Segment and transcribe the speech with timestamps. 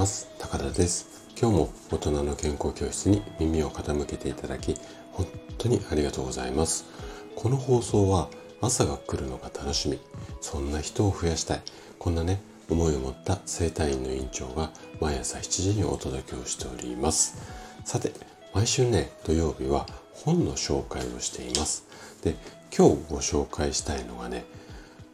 [0.00, 0.30] ます。
[0.38, 1.28] 高田です。
[1.38, 4.74] 今日も大人の健康教室に耳を傾けていただき
[5.12, 5.26] 本
[5.58, 6.86] 当にありがとうございます。
[7.36, 8.30] この放送は
[8.62, 10.00] 朝が来るのが楽しみ。
[10.40, 11.62] そんな人を増やしたい。
[11.98, 12.40] こんなね
[12.70, 14.70] 思いを持った生体院の院長が
[15.02, 17.36] 毎朝7時にお届けをしております。
[17.84, 18.14] さて
[18.54, 21.84] 毎週ね土曜日は本の紹介をしています。
[22.24, 22.36] で
[22.74, 24.46] 今日ご紹介したいのがね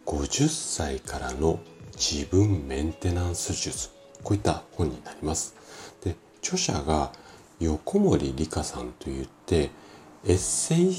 [0.07, 1.59] 50歳からの
[1.97, 3.96] 自分メンテナンス術。
[4.27, 5.55] こういった本になります
[6.03, 7.13] で著者が
[7.61, 9.71] 横森理香さんといって
[10.27, 10.93] エッセイ、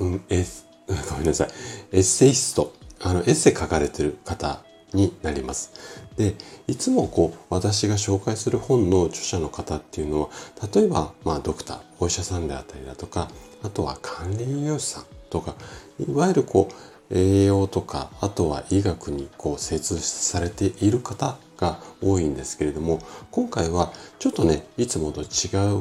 [0.00, 0.44] うん、エ
[1.08, 1.48] ごめんなさい
[1.92, 4.64] エッセイストあのエッセイ書かれてる方
[4.94, 5.72] になります。
[6.16, 6.34] で、
[6.66, 10.28] いつもこう、私が紹介する本の著者の方っていうのは、
[10.74, 13.30] 例えば、まあ、ドクター、お医者さんであったりだとか、
[13.62, 15.54] あとは管理栄養士さんとか、
[15.98, 16.68] いわゆるこ
[17.10, 22.98] う、栄養とか、あとは医学にこう精通されている方が多いんですけれども、
[23.30, 25.24] 今回はちょっとね、いつもと違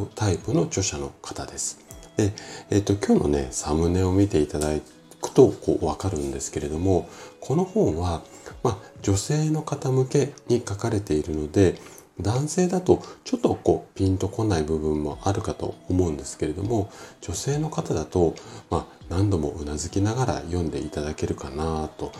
[0.03, 1.79] うタイプの著者の方です。
[2.17, 2.33] で、
[2.69, 4.67] えっ、と、今日のね、サムネを見ていただ
[5.19, 7.09] くとこうわかるんですけれども、
[7.39, 8.21] この本は、
[8.61, 11.75] まあ、女性の方向けに書かれているので、
[12.19, 18.35] 男性だとちょっとこうピンとこない部分もあるかと思うんですけれども女性の方だと、
[18.69, 22.11] まあ、何度もうなずきながら読んでいただけるかなと。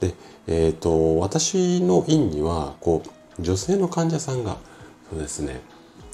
[0.00, 0.14] で、
[0.46, 3.02] えーと、私の院にはこ
[3.38, 4.56] う女性の患者さんが
[5.10, 5.60] そうですね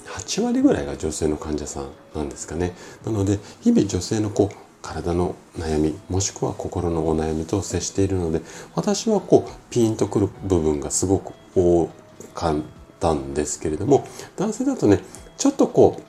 [0.06, 2.72] 8割ぐらいが女性の患者さんなんですかね。
[3.04, 8.40] なので日々女性のこう体の悩みもしくは心のお悩みと接しているので
[8.74, 11.90] 私はこうピンとくる部分がすごく多
[12.34, 12.60] かっ
[13.00, 14.06] たんですけれども
[14.36, 15.00] 男性だとね
[15.36, 16.00] ちょっとこ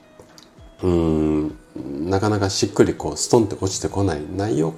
[0.82, 1.58] ううん
[2.08, 4.74] なかなかしっくりこうストンって落ちてこない内容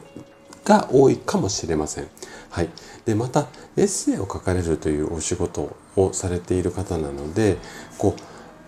[0.64, 2.08] が多いかもしれません。
[2.50, 2.68] はい、
[3.04, 7.56] でまたエッセイを書かれるというお仕事をされている方なので
[7.96, 8.22] こう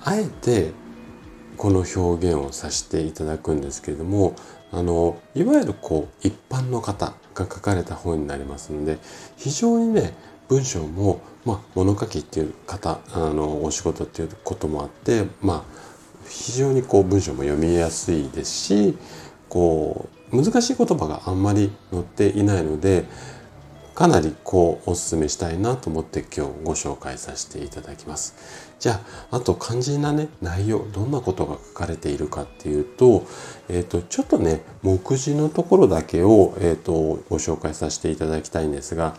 [0.04, 0.70] あえて
[1.56, 4.34] この表現をさせていただくんですけれども
[4.72, 8.98] あのいわゆるこう一般の方が書かれた本になりますので
[9.36, 10.14] 非常にね
[10.48, 15.62] 文章も、まあ、物書きっていう方あのお仕事っていうこともあってまあ
[16.28, 18.98] 非常にこう文章も読みやすいですし
[19.48, 23.04] こう難しい言葉があんまり載っていないので
[23.94, 28.34] かなりこうおすすめしたいなと思って今日ご紹介させていただきます。
[28.78, 33.24] じゃあ、あと肝心なね、内容、どんなことが書かれているかっていうと、
[33.68, 36.92] えっ、ー、と、ちょっとね、目次のところだけを、えっ、ー、と、
[37.28, 39.14] ご紹介させていただきたいんですが、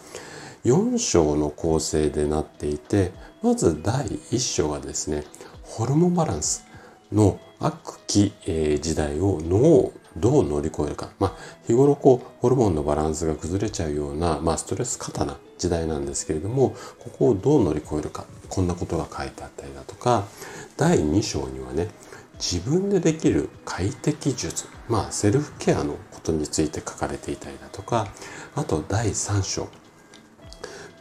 [0.65, 5.23] 4章の構成でなっていて、まず第1章がですね、
[5.63, 6.65] ホルモンバランス
[7.11, 11.09] の悪期、え、時代を脳をどう乗り越えるか。
[11.17, 11.33] まあ、
[11.65, 18.25] 日頃こう、ホルモンのバランスが崩れちゃうような、まあ、ストレス過多な時代なんですけれども、ここをどう乗り越えるか。
[18.49, 20.25] こんなことが書いてあったりだとか、
[20.75, 21.87] 第2章にはね、
[22.35, 24.65] 自分でできる快適術。
[24.89, 28.07] まあ、セルフケアのことについて書かれていたりだとか、
[28.55, 29.69] あと第3章。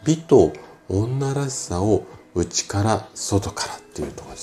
[0.05, 0.53] 美と
[0.89, 4.42] 女らしさを内から外からっていうところです。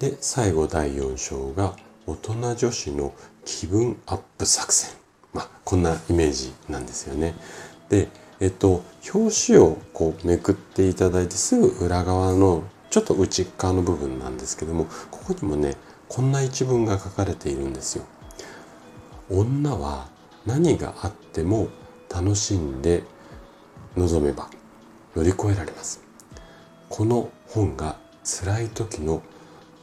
[0.00, 3.12] で、最後第4章が大人女子の
[3.44, 4.90] 気分アップ作戦。
[5.34, 7.34] まあ、こんなイメージなんですよね。
[7.90, 8.08] で、
[8.40, 8.82] えっと、
[9.14, 15.76] 表紙をこうめくっていただいてすぐ裏側のちょっと内側の部分なんですけども、ここにもね、
[16.08, 18.04] こんな一文が書かれているんですよ。
[19.28, 20.08] 女は
[20.46, 21.68] 何があっても
[22.08, 23.04] 楽しんで
[23.96, 24.48] 臨めば
[25.14, 26.02] 乗り越えられます。
[26.88, 29.22] この本が辛い時の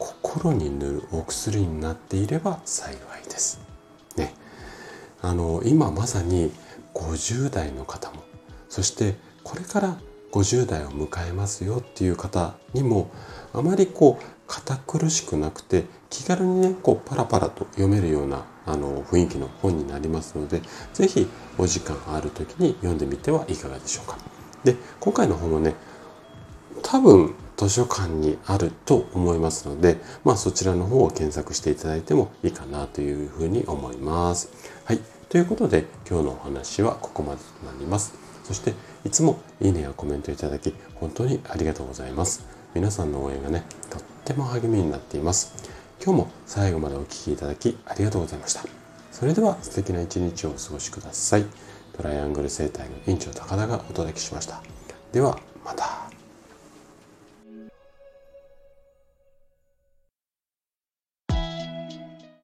[0.08, 3.60] 心に塗るお薬になっていれば幸いです。
[4.16, 4.34] ね。
[5.22, 6.52] あの、今まさに
[6.94, 8.24] 50代の方も、
[8.70, 9.98] そしてこれから
[10.32, 13.12] 50代を迎えますよっていう方にも、
[13.54, 20.62] あまりこう、堅苦しくなくて、気軽にね、こう、パラパラと読めるようなあの雰囲気の本になりますので、
[20.94, 24.18] 是非お時間ある時に読んでみてはいかがでしょうか。
[24.64, 25.76] で、今回の本もね、
[26.82, 34.52] 多分図書館にあると思いますので、まあそちらの方を検索していただいてもいいかなというふうに思います。
[34.86, 35.00] はい。
[35.30, 38.14] ということで今日のお話はここまでとなります。
[38.44, 38.74] そして
[39.04, 42.46] いつもいいねやコメントいただき本当にありがとうございます。
[42.74, 45.54] 皆さんの応援がね、とっても励みになっています。
[46.04, 48.64] 今日も最後までお聴きいただきありがとうございました。
[49.12, 51.46] それでは素敵な一日をお過ごしください。
[51.98, 54.62] トライアングル生態の院長高田がお届けしました。
[55.12, 55.57] では。